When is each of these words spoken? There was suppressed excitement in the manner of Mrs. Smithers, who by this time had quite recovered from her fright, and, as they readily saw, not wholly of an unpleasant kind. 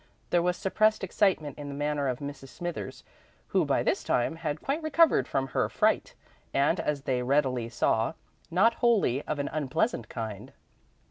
There 0.31 0.41
was 0.41 0.57
suppressed 0.57 1.03
excitement 1.03 1.59
in 1.59 1.67
the 1.69 1.75
manner 1.75 2.07
of 2.07 2.17
Mrs. 2.17 2.47
Smithers, 2.47 3.03
who 3.49 3.65
by 3.65 3.83
this 3.83 4.03
time 4.03 4.37
had 4.37 4.59
quite 4.63 4.81
recovered 4.81 5.27
from 5.27 5.49
her 5.49 5.69
fright, 5.69 6.15
and, 6.55 6.79
as 6.79 7.03
they 7.03 7.21
readily 7.21 7.69
saw, 7.69 8.13
not 8.49 8.73
wholly 8.81 9.21
of 9.27 9.37
an 9.37 9.49
unpleasant 9.49 10.09
kind. 10.09 10.53